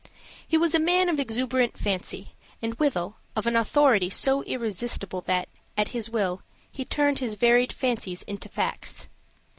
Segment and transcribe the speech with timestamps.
[0.47, 5.47] He was a man of exuberant fancy, and, withal, of an authority so irresistible that,
[5.77, 9.07] at his will, he turned his varied fancies into facts.